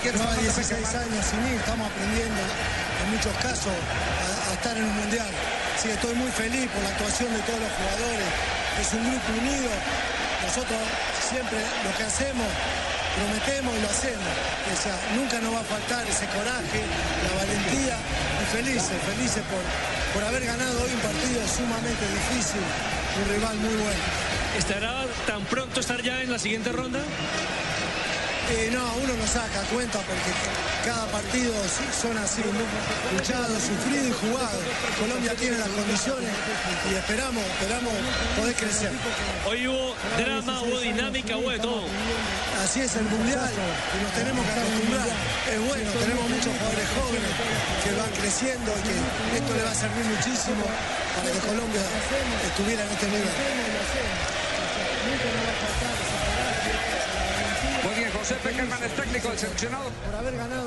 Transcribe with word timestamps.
No, 0.00 0.32
16 0.32 0.72
años 0.96 1.22
sin 1.28 1.44
ir, 1.52 1.60
estamos 1.60 1.84
aprendiendo 1.84 2.40
en 2.40 3.06
muchos 3.12 3.36
casos 3.36 3.68
a, 3.68 4.48
a 4.48 4.52
estar 4.56 4.72
en 4.74 4.84
un 4.84 4.96
mundial. 4.96 5.28
Así 5.76 5.88
que 5.88 5.94
estoy 5.94 6.14
muy 6.14 6.32
feliz 6.32 6.72
por 6.72 6.82
la 6.82 6.88
actuación 6.88 7.28
de 7.28 7.40
todos 7.44 7.60
los 7.60 7.68
jugadores. 7.68 8.28
Es 8.80 8.88
un 8.96 9.04
grupo 9.04 9.28
unido. 9.36 9.68
Nosotros 10.40 10.80
siempre 11.20 11.60
lo 11.84 11.92
que 12.00 12.04
hacemos, 12.08 12.48
prometemos 13.12 13.76
y 13.76 13.80
lo 13.84 13.88
hacemos. 13.92 14.32
O 14.72 14.78
sea, 14.80 14.96
nunca 15.20 15.36
nos 15.44 15.52
va 15.52 15.60
a 15.60 15.68
faltar 15.68 16.00
ese 16.08 16.24
coraje, 16.32 16.80
la 16.80 17.32
valentía 17.36 17.96
y 18.40 18.44
felices, 18.56 18.96
felices 19.04 19.44
por, 19.52 19.60
por 20.16 20.24
haber 20.24 20.48
ganado 20.48 20.80
hoy 20.80 20.96
un 20.96 21.04
partido 21.04 21.44
sumamente 21.44 22.08
difícil, 22.08 22.64
un 23.20 23.24
rival 23.36 23.56
muy 23.60 23.76
bueno. 23.84 24.04
¿Estará 24.56 25.04
tan 25.28 25.44
pronto 25.44 25.78
estar 25.78 26.00
ya 26.00 26.24
en 26.24 26.32
la 26.32 26.38
siguiente 26.40 26.72
ronda? 26.72 27.04
Eh, 28.50 28.68
no, 28.72 28.82
uno 29.02 29.14
no 29.14 29.26
saca 29.26 29.62
cuenta 29.72 29.98
porque 30.00 30.30
cada 30.84 31.06
partido 31.06 31.54
son 32.02 32.18
así, 32.18 32.42
luchados, 33.14 33.62
sufridos 33.62 34.08
y 34.08 34.26
jugados. 34.26 34.62
Colombia 34.98 35.34
tiene 35.36 35.56
las 35.58 35.68
condiciones 35.68 36.30
y 36.90 36.94
esperamos, 36.94 37.44
esperamos 37.46 37.92
poder 38.36 38.54
crecer. 38.56 38.90
Hoy 39.46 39.68
hubo 39.68 39.94
drama, 40.18 40.62
hubo 40.62 40.80
dinámica, 40.80 41.36
hubo 41.36 41.50
de 41.50 41.60
todo. 41.60 41.84
Así 42.64 42.80
es 42.80 42.96
el 42.96 43.04
mundial 43.04 43.50
y 43.54 44.02
nos 44.02 44.12
tenemos 44.14 44.44
que 44.44 44.52
acostumbrar. 44.52 45.08
Es 45.46 45.60
bueno, 45.70 45.90
tenemos 45.92 46.28
muchos 46.28 46.50
jugadores 46.50 46.88
jóvenes 46.98 47.30
que 47.84 47.90
van 47.94 48.10
creciendo 48.18 48.70
y 48.74 48.82
que 48.82 48.94
esto 49.38 49.54
le 49.54 49.62
va 49.62 49.70
a 49.70 49.74
servir 49.74 50.04
muchísimo 50.06 50.64
para 51.14 51.30
que 51.30 51.38
Colombia 51.38 51.82
estuviera 52.50 52.82
en 52.82 52.90
este 52.90 53.06
nivel. 53.06 54.29
José 58.20 58.34
Peckerman 58.44 58.82
es 58.82 58.94
técnico, 58.96 59.32
el 59.32 59.38
seleccionado. 59.38 59.90
Por 60.04 60.14
haber 60.14 60.36
ganado. 60.36 60.66